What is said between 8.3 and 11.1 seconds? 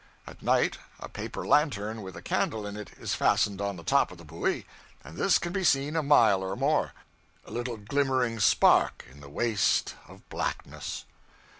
spark in the waste of blackness.